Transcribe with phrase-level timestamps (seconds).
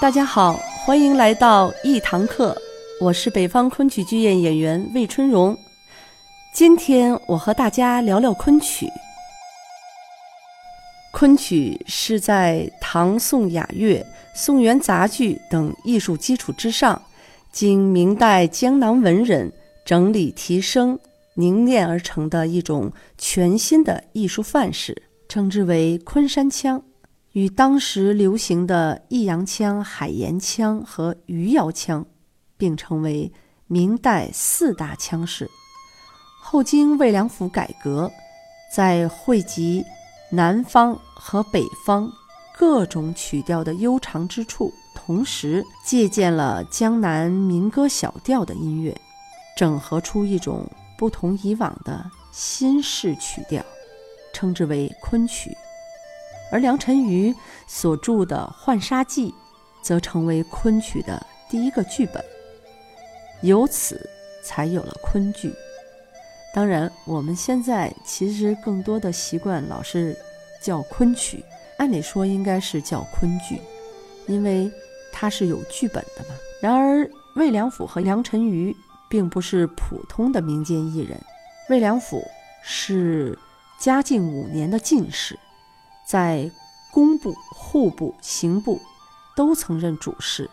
[0.00, 2.60] 大家好，欢迎来到一堂课，
[3.02, 5.58] 我是北方昆曲剧院演员魏春荣。
[6.54, 8.86] 今天我和大家聊聊昆曲。
[11.10, 17.02] 昆曲是在唐宋雅乐、宋元杂剧等艺术基础之上，
[17.50, 19.52] 经明代江南文人
[19.84, 20.96] 整理提升、
[21.34, 26.80] 凝练而成的一种全新的艺术范式，称之为昆山腔。
[27.32, 32.06] 与当时流行的弋阳腔、海盐腔和余姚腔
[32.62, 33.28] 并成为
[33.66, 35.50] 明代四大腔式。
[36.40, 38.08] 后经魏良辅改革，
[38.72, 39.84] 在汇集
[40.30, 42.08] 南方和北方
[42.56, 48.96] 各种曲调的悠长之处，同时借鉴了江南民歌小调的音乐，
[49.56, 50.64] 整合出一种
[50.96, 53.60] 不同以往的新式曲调，
[54.32, 55.50] 称之为昆曲。
[56.52, 57.34] 而梁辰瑜
[57.66, 59.30] 所著的《浣纱记》，
[59.82, 62.24] 则成为昆曲的第一个剧本，
[63.42, 64.08] 由此
[64.42, 65.52] 才有了昆剧。
[66.54, 70.16] 当然，我们现在其实更多的习惯老是
[70.60, 71.44] 叫昆曲，
[71.78, 73.60] 按理说应该是叫昆剧，
[74.26, 74.70] 因为
[75.12, 76.34] 它是有剧本的嘛。
[76.60, 78.76] 然而，魏良辅和梁辰瑜
[79.08, 81.18] 并不是普通的民间艺人，
[81.70, 82.22] 魏良辅
[82.62, 83.38] 是
[83.78, 85.38] 嘉靖五年的进士。
[86.04, 86.50] 在
[86.92, 88.78] 工部、户部、刑部
[89.34, 90.50] 都曾任主事，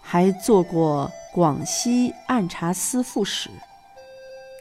[0.00, 3.50] 还做过广西按察司副使。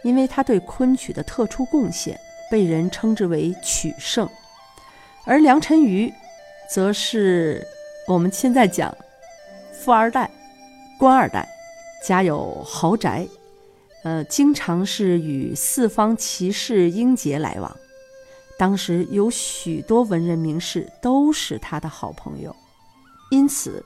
[0.01, 2.17] 因为他对昆曲的特殊贡献，
[2.49, 4.29] 被人称之为曲圣。
[5.25, 6.13] 而梁辰瑜，
[6.71, 7.67] 则是
[8.07, 8.95] 我们现在讲
[9.73, 10.31] 富二代、
[10.97, 11.45] 官二代，
[12.05, 13.27] 家有豪宅，
[14.03, 17.75] 呃，经常是与四方骑士英杰来往。
[18.57, 22.55] 当时有许多文人名士都是他的好朋友，
[23.31, 23.83] 因此，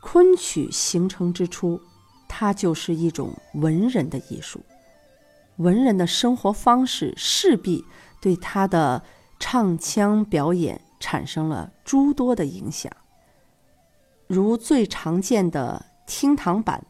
[0.00, 1.80] 昆曲形成之初，
[2.28, 4.60] 它就是一种文人的艺术。
[5.56, 7.84] 文人的生活方式势必
[8.20, 9.02] 对他的
[9.38, 12.90] 唱腔表演产生了诸多的影响。
[14.26, 16.86] 如最常见的厅堂版，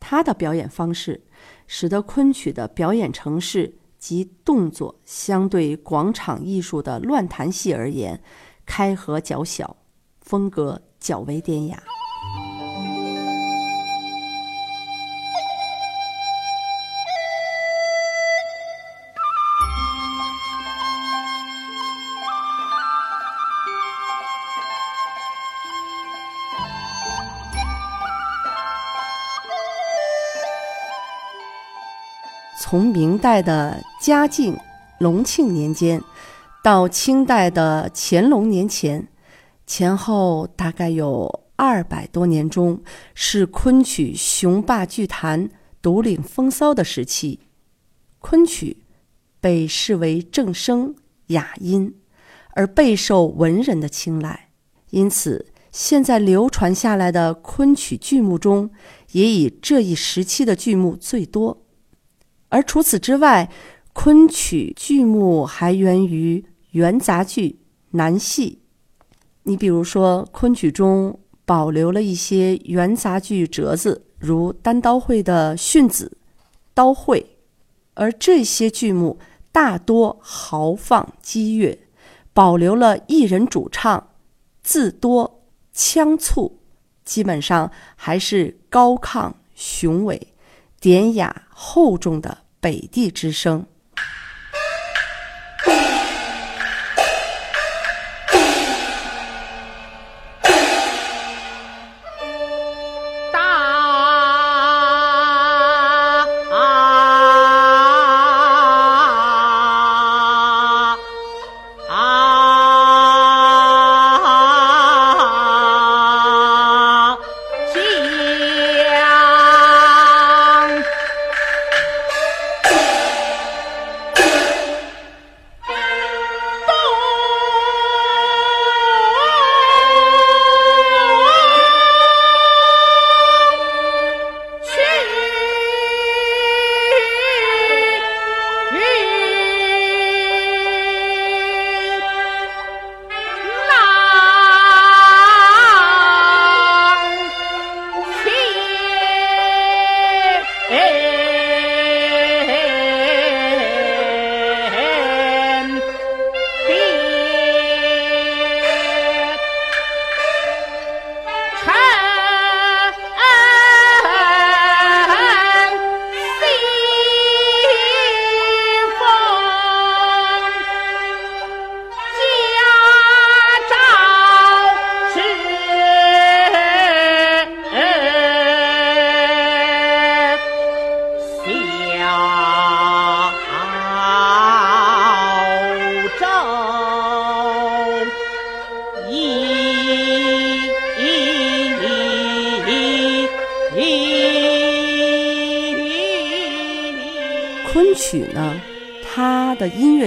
[0.00, 1.22] 他的表演方式
[1.66, 3.78] 使得昆曲的表演程式。
[3.96, 8.22] 及动作相对广场艺术的乱弹戏而言，
[8.66, 9.74] 开合较小，
[10.20, 11.82] 风格较为典雅。
[32.74, 34.58] 从明代的嘉靖、
[34.98, 36.02] 隆庆年间，
[36.60, 39.06] 到清代的乾隆年前，
[39.64, 42.82] 前后大概有二百多年中，
[43.14, 45.48] 是昆曲雄霸剧坛、
[45.80, 47.38] 独领风骚的时期。
[48.18, 48.78] 昆曲
[49.40, 50.96] 被视为正声
[51.28, 51.94] 雅音，
[52.56, 54.48] 而备受文人的青睐，
[54.90, 58.70] 因此现在流传下来的昆曲剧目中，
[59.12, 61.63] 也以这一时期的剧目最多。
[62.54, 63.50] 而除此之外，
[63.92, 67.58] 昆曲剧目还源于元杂剧、
[67.90, 68.60] 南戏。
[69.42, 76.16] 你比如说，昆曲中保留了一些元杂剧折子，如单刀会的训子、
[76.72, 77.38] 刀会，
[77.94, 79.18] 而这些剧目
[79.50, 81.76] 大多豪放激越，
[82.32, 84.10] 保留了艺人主唱，
[84.62, 85.42] 字多
[85.72, 86.60] 腔促，
[87.04, 90.28] 基本上还是高亢雄伟、
[90.78, 92.43] 典雅厚重的。
[92.64, 93.66] 北地之声。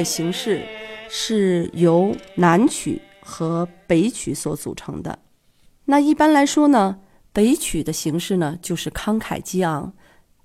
[0.08, 0.66] 形式
[1.10, 5.20] 是由南曲和北曲所组成的。
[5.84, 7.00] 那一般来说呢，
[7.34, 9.94] 北曲的形式呢就是慷慨激昂，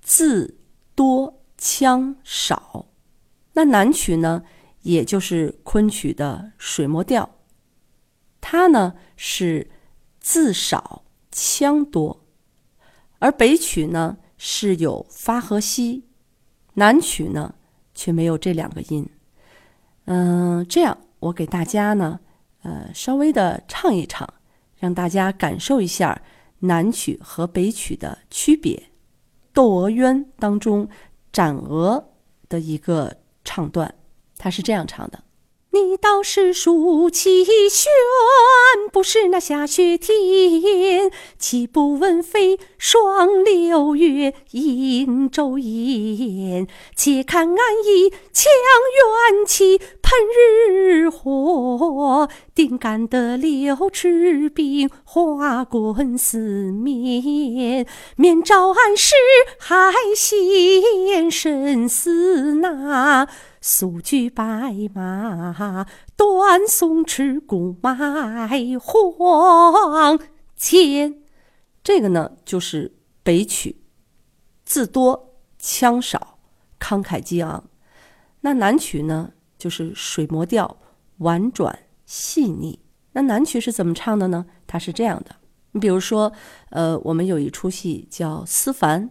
[0.01, 0.59] 字
[0.93, 2.85] 多腔少；
[3.53, 4.43] 那南曲呢，
[4.81, 7.29] 也就是昆曲的水磨调，
[8.41, 9.69] 它呢是
[10.19, 12.25] 字少腔多，
[13.19, 16.05] 而北曲呢是有发和西，
[16.73, 17.55] 南曲呢
[17.93, 19.07] 却没有这两个音。
[20.05, 22.19] 嗯，这样我给大家呢，
[22.63, 24.27] 呃，稍微的唱一唱。
[24.79, 26.21] 让大家感受一下
[26.59, 28.75] 南曲和北曲的区别，
[29.53, 30.85] 《窦娥冤》当中
[31.31, 32.03] 斩娥
[32.49, 33.15] 的一个
[33.45, 33.95] 唱段，
[34.37, 35.23] 它是这样唱的。
[35.73, 37.91] 你倒是数奇轩，
[38.91, 41.11] 不是那下雪天。
[41.39, 46.67] 岂不闻飞霜六月映昼烟？
[46.95, 48.51] 且看俺一腔
[49.31, 56.37] 怨气喷日火，定干得六尺冰花滚四
[56.71, 57.87] 面。
[58.15, 59.15] 免招俺是
[59.57, 63.27] 海仙身死那。
[63.65, 64.43] 素举白
[64.93, 65.87] 马，
[66.17, 70.19] 断送赤骨埋黄
[70.57, 71.23] 泉。
[71.81, 72.93] 这个呢，就是
[73.23, 73.81] 北曲，
[74.65, 76.39] 字多腔少，
[76.77, 77.63] 慷慨激昂。
[78.41, 80.75] 那南曲呢，就是水磨调，
[81.19, 82.77] 婉转细腻。
[83.13, 84.45] 那南曲是怎么唱的呢？
[84.67, 85.33] 它是这样的。
[85.71, 86.33] 你比如说，
[86.71, 89.09] 呃，我们有一出戏叫《思凡》。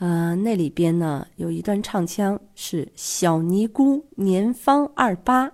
[0.00, 5.52] 呃，那里边呢有一段唱腔是“小尼姑年方二八”，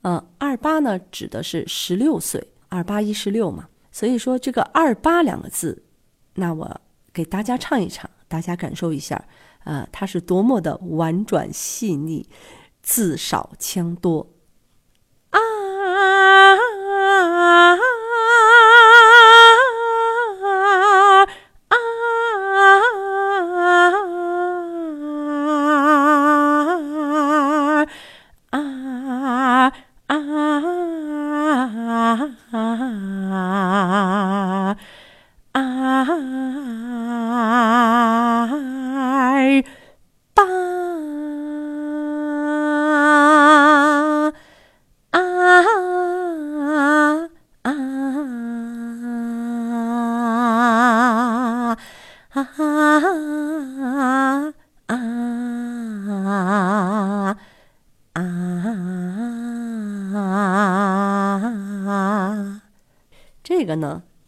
[0.00, 3.68] 呃，二八呢指的是十六岁，二八一十六嘛。
[3.90, 5.84] 所以说这个“二八”两个字，
[6.36, 6.80] 那我
[7.12, 9.22] 给大家唱一唱，大家感受一下，
[9.64, 12.26] 呃，它是多么的婉转细腻，
[12.80, 14.26] 字少腔多
[15.28, 15.38] 啊。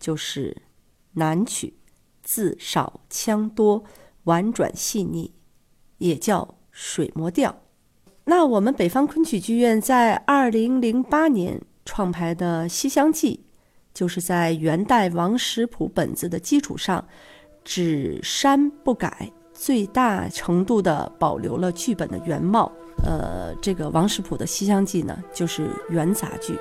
[0.04, 0.54] 就是
[1.14, 1.72] 南曲，
[2.22, 3.82] 字少腔多，
[4.24, 5.32] 婉转细腻，
[5.96, 7.62] 也叫水磨调。
[8.24, 13.40] 那我们北方昆曲剧院在二零零八年创排的《西厢记》，
[13.94, 17.02] 就是在元代王实甫本子的基础上，
[17.64, 22.70] 只删不改，最大程度的保留了剧本的原貌。
[23.06, 26.58] 呃，这个王实甫的《西厢记》呢，就是元杂剧。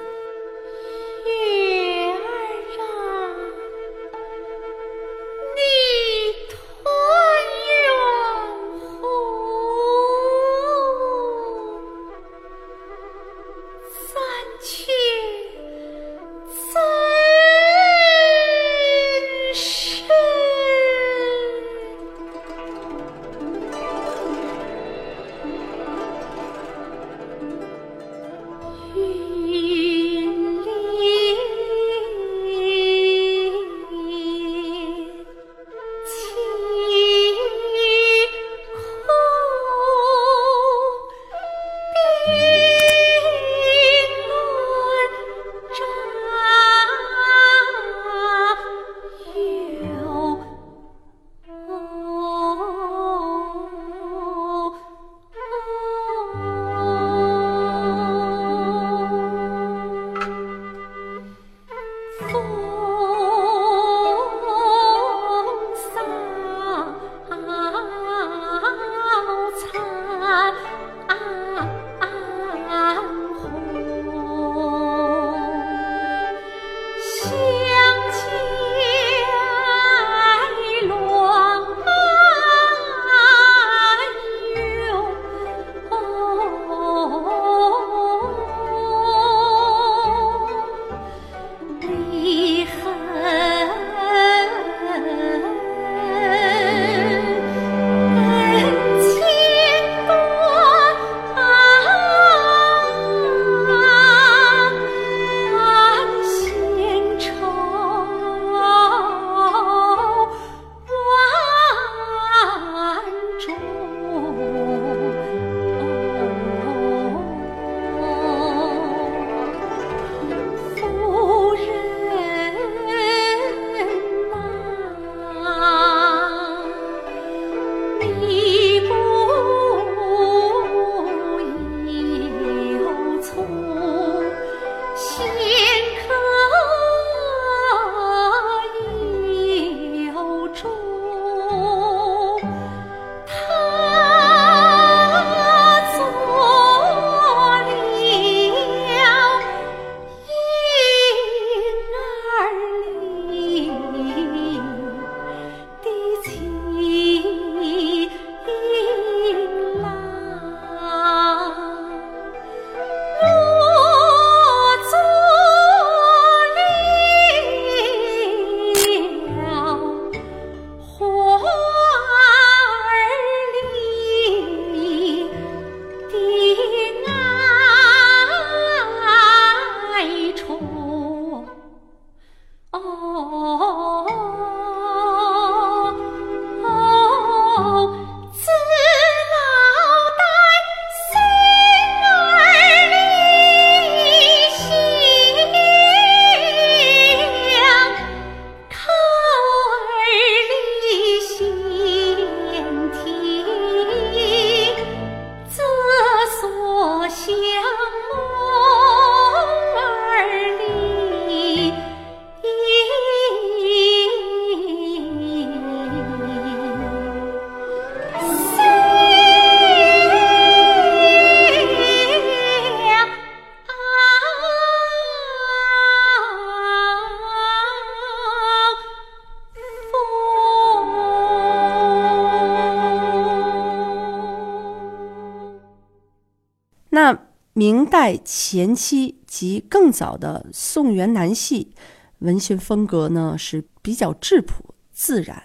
[237.63, 241.72] 明代前期及更早的宋元南戏
[242.20, 245.43] 文学风格呢是比较质朴自然，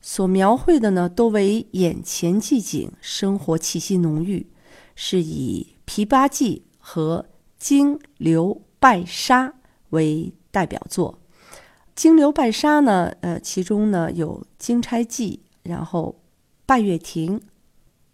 [0.00, 4.46] 所描绘的呢多为眼前寂景，生活气息浓郁，
[4.94, 7.26] 是以《琵琶记》和
[7.58, 9.48] 《金流拜沙》
[9.90, 11.18] 为代表作。
[11.94, 16.16] 《金流拜沙》呢，呃，其中呢有《金钗记》，然后
[16.64, 17.38] 《拜月亭》，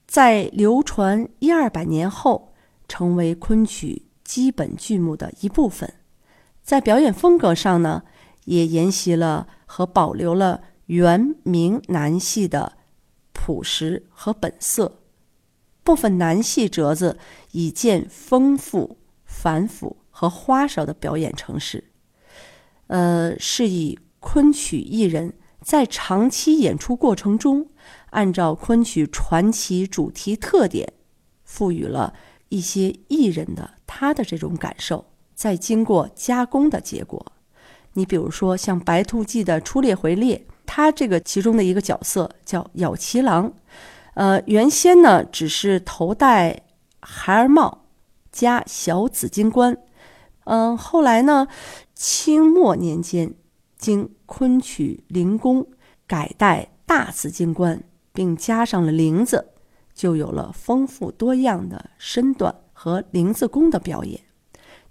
[0.08, 2.52] 在流传一二百年后，
[2.88, 5.92] 成为昆曲基本剧目的一部分。
[6.62, 8.02] 在表演风格上呢，
[8.46, 12.78] 也沿袭了和保留了元明南戏的
[13.32, 15.00] 朴实和本色。
[15.84, 17.18] 部分南戏折子
[17.52, 21.92] 已见丰富、繁复和花哨的表演程式，
[22.88, 27.70] 呃，是以昆曲艺人，在长期演出过程中，
[28.10, 30.92] 按照昆曲传奇主题特点，
[31.42, 32.12] 赋予了
[32.48, 37.24] 一些艺人的他的这种感受，再经过加工的结果。
[37.94, 43.52] 你比如说像《白兔记》的出猎回猎，他这个其中的一个角色叫咬旗郎。
[44.14, 46.62] 呃，原先呢只是头戴
[47.00, 47.84] 孩儿帽，
[48.30, 49.76] 加小紫金冠，
[50.44, 51.48] 嗯，后来呢，
[51.94, 53.34] 清末年间
[53.76, 55.66] 经昆曲灵工
[56.06, 59.50] 改戴大紫金冠，并加上了翎子，
[59.98, 64.20] 就有了丰富多样的身段和翎子功的表演。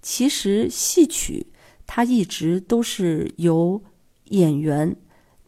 [0.02, 1.46] 其实戏曲
[1.86, 3.82] 它一直都是由
[4.24, 4.94] 演员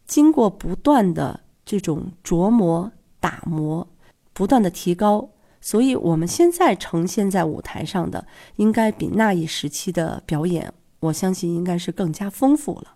[0.07, 2.91] 经过不断的这种琢磨。
[3.23, 3.87] 打磨，
[4.33, 5.29] 不断的提高，
[5.61, 8.27] 所以我们现在呈现在舞台上的，
[8.57, 12.95] 应该比那一时期的表演，我相信应该是更加丰富了。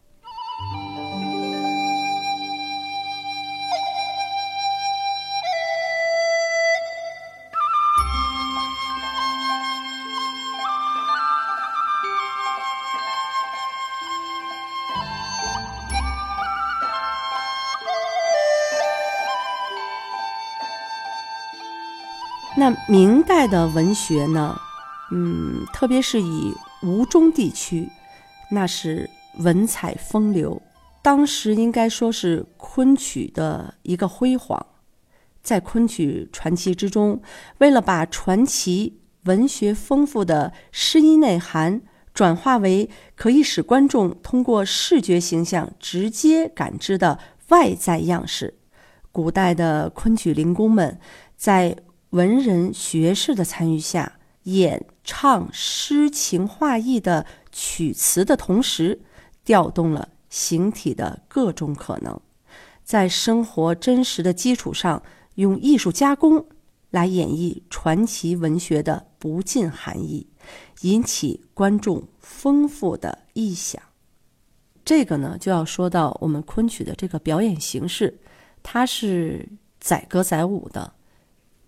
[22.56, 24.56] 那明代的文学呢，
[25.10, 27.88] 嗯，特别是以吴中地区，
[28.50, 30.62] 那是文采风流，
[31.02, 34.64] 当时应该说是昆曲的一个辉煌。
[35.42, 37.20] 在昆曲传奇之中，
[37.58, 41.82] 为了把传奇文学丰富的诗意内涵
[42.14, 47.18] 转化为可以使观众通过视觉形象直接感知的
[47.48, 48.54] 外在样式，
[49.10, 50.98] 古代的昆曲灵工们
[51.36, 51.76] 在
[52.14, 59.00] 文人学士的参与下，演唱诗情画意的曲词的同时，
[59.44, 62.20] 调动了形体的各种可能，
[62.84, 65.02] 在生活真实的基础上，
[65.34, 66.46] 用艺术加工
[66.90, 70.28] 来演绎传奇文学的不尽含义，
[70.82, 73.82] 引起观众丰富的意想。
[74.84, 78.20] 这个呢，就要说到我们昆曲的这个表演形式，
[78.62, 79.48] 它是
[79.80, 80.92] 载歌载舞的。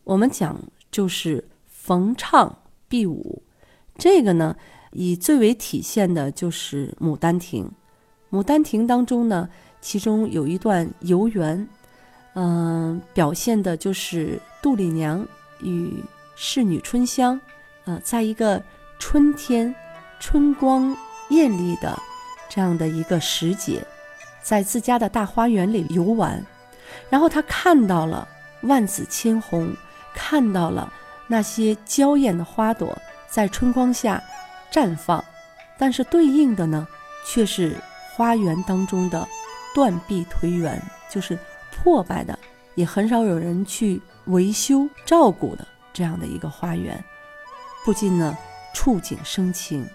[0.07, 0.57] 我们讲
[0.93, 2.57] 就是逢唱
[2.89, 3.43] 必舞，
[3.99, 4.55] 这个呢，
[4.93, 7.65] 以最为体现的就是《牡丹亭》。
[8.39, 9.49] 《牡丹亭》当中呢，
[9.81, 11.69] 其中有一段游园，
[12.35, 15.27] 嗯，表现的就是杜丽娘
[15.61, 15.93] 与
[16.37, 17.41] 侍女春香，
[17.85, 18.63] 呃，在一个
[19.01, 19.75] 春天
[20.21, 20.97] 春光
[21.31, 22.01] 艳丽的
[22.49, 23.85] 这样的一个时节，
[24.41, 26.41] 在自家的大花园里游玩，
[27.11, 28.29] 然后她看到了
[28.61, 29.75] 万紫千红。
[30.17, 30.91] 看到了
[31.29, 32.97] 那些娇艳的花朵
[33.29, 34.21] 在春光下
[34.73, 35.23] 绽放，
[35.79, 36.89] 但是对应的呢，
[37.25, 37.77] 却是
[38.15, 39.29] 花园当中的
[39.75, 41.39] 断壁颓垣，就是
[41.71, 42.37] 破败的，
[42.75, 47.05] 也很少有人去维修照顾的这样的一个花园，
[47.85, 48.37] 不禁呢
[48.75, 49.87] 触景生情。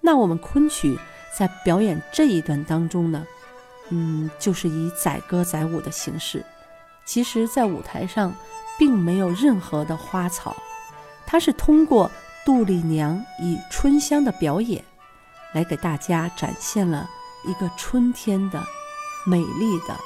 [0.00, 0.98] 那我们昆曲
[1.36, 3.26] 在表演这一段当中呢，
[3.90, 6.44] 嗯，就是以载歌载舞的形式，
[7.04, 8.34] 其实，在舞台上。
[8.78, 10.56] 并没有任何的花草，
[11.26, 12.10] 它是通过
[12.44, 14.84] 杜丽娘以春香的表演，
[15.52, 17.08] 来给大家展现了
[17.46, 18.62] 一个春天的
[19.24, 19.96] 美丽的、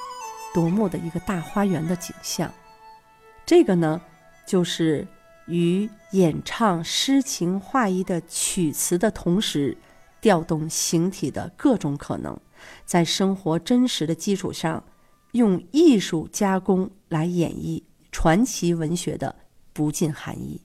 [0.53, 2.53] 夺目的一个大花园的景象。
[3.47, 4.01] 这个呢，
[4.47, 5.07] 就是
[5.47, 9.77] 与演唱诗情画意的曲词的同时，
[10.21, 12.39] 调动形体的各种可能，
[12.85, 14.83] 在生活真实的基础上，
[15.33, 17.83] 用艺术加工来演绎。
[18.19, 19.37] 传奇文学的
[19.75, 20.59] 不尽含义。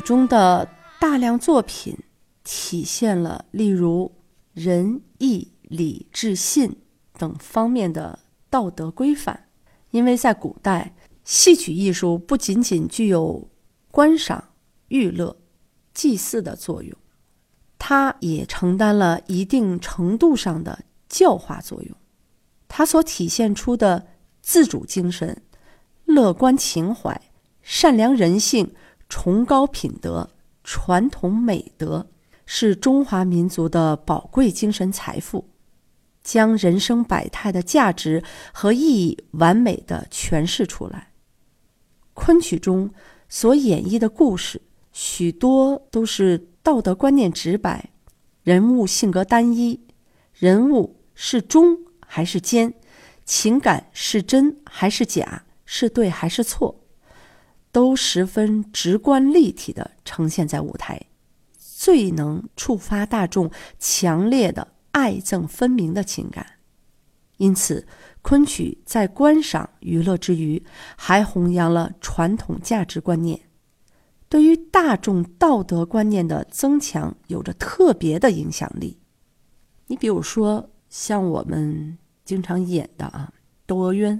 [0.00, 0.68] 中的
[1.00, 1.96] 大量作品
[2.44, 4.10] 体现了例如
[4.54, 6.76] 仁义礼智信
[7.12, 9.48] 等方面的道德规范。
[9.90, 13.48] 因为在古代，戏曲艺术不仅仅具有
[13.90, 14.52] 观赏、
[14.88, 15.36] 娱乐、
[15.94, 16.94] 祭祀的作用，
[17.78, 21.96] 它也承担了一定程度上的教化作用。
[22.68, 24.06] 它所体现出的
[24.42, 25.42] 自主精神、
[26.04, 27.20] 乐观情怀、
[27.62, 28.74] 善良人性。
[29.08, 30.28] 崇高品德、
[30.64, 32.08] 传统美德
[32.44, 35.48] 是中华民族的宝贵精神财富，
[36.22, 41.12] 将人生百态的价值和意义完美的诠释出来。
[42.14, 42.90] 昆曲中
[43.28, 47.90] 所演绎的故事，许多都是道德观念直白，
[48.42, 49.80] 人物性格单一，
[50.32, 52.72] 人物是忠还是奸，
[53.24, 56.82] 情感是真还是假，是对还是错。
[57.76, 60.98] 都十分直观立体的呈现在舞台，
[61.58, 66.46] 最能触发大众强烈的爱憎分明的情感。
[67.36, 67.86] 因此，
[68.22, 70.64] 昆曲在观赏娱乐之余，
[70.96, 73.38] 还弘扬了传统价值观念，
[74.30, 78.98] 对于大众道德观念的增强有着特别的影响力。
[79.88, 83.30] 你比如说，像我们经常演的啊
[83.66, 84.18] 《窦娥冤》，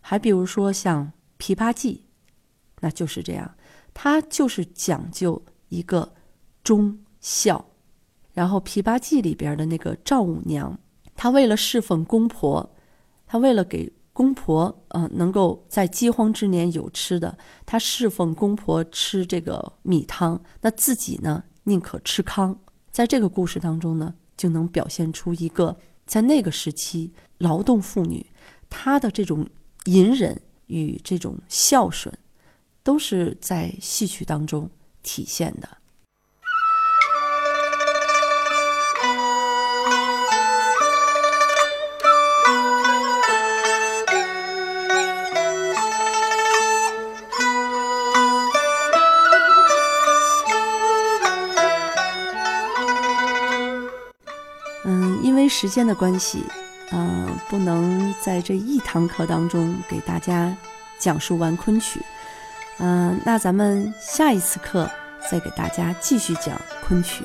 [0.00, 2.02] 还比如说像《琵琶记》。
[2.80, 3.54] 那就是这样，
[3.92, 6.14] 他就是讲究一个
[6.62, 7.64] 忠孝。
[8.32, 10.78] 然后《琵琶记》里边的那个赵五娘，
[11.16, 12.74] 她为了侍奉公婆，
[13.26, 17.36] 她为了给公婆呃能够在饥荒之年有吃的，
[17.66, 22.56] 她侍奉公婆吃这个米汤，那自己呢宁可吃糠。
[22.92, 28.24] 在这个故事当中呢，就能表现出一个在那个时期劳动妇女
[28.70, 29.44] 她的这种
[29.86, 32.16] 隐忍与这种孝顺。
[32.88, 34.70] 都是在戏曲当中
[35.02, 35.68] 体现的。
[54.84, 56.42] 嗯，因为时间的关系，
[56.92, 60.56] 嗯，不能在这一堂课当中给大家
[60.98, 62.00] 讲述完昆曲。
[62.78, 64.88] 嗯，那咱们下一次课
[65.30, 67.24] 再给大家继续讲昆曲。